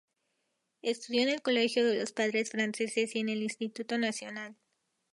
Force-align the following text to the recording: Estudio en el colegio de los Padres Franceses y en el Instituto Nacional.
Estudio 0.81 1.21
en 1.21 1.29
el 1.29 1.43
colegio 1.43 1.85
de 1.85 1.99
los 1.99 2.11
Padres 2.11 2.49
Franceses 2.49 3.15
y 3.15 3.19
en 3.19 3.29
el 3.29 3.43
Instituto 3.43 3.99
Nacional. 3.99 4.55